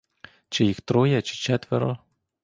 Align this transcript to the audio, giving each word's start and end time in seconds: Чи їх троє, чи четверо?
Чи 0.49 0.65
їх 0.65 0.81
троє, 0.81 1.21
чи 1.21 1.35
четверо? 1.35 1.97